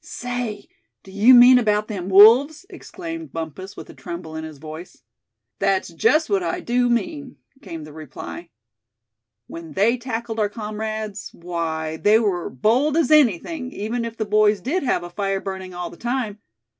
"Say, 0.00 0.66
do 1.04 1.12
you 1.12 1.34
mean 1.34 1.56
about 1.56 1.86
them 1.86 2.08
wolves?" 2.08 2.66
exclaimed 2.68 3.32
Bumpus, 3.32 3.76
with 3.76 3.88
a 3.88 3.94
tremble 3.94 4.34
in 4.34 4.42
his 4.42 4.58
voice. 4.58 5.04
"That's 5.60 5.90
just 5.90 6.28
what 6.28 6.42
I 6.42 6.58
do 6.58 6.90
mean," 6.90 7.36
came 7.62 7.84
the 7.84 7.92
reply 7.92 8.50
"When 9.46 9.74
they 9.74 9.96
tackled 9.96 10.40
our 10.40 10.48
comrades, 10.48 11.30
why 11.32 11.96
they 11.98 12.18
were 12.18 12.50
bold 12.50 12.96
as 12.96 13.12
anything, 13.12 13.70
even 13.70 14.04
if 14.04 14.16
the 14.16 14.24
boys 14.24 14.60
did 14.60 14.82
have 14.82 15.04
a 15.04 15.10
fire 15.10 15.40
burning 15.40 15.74
all 15.74 15.90
the 15.90 15.96
time. 15.96 16.40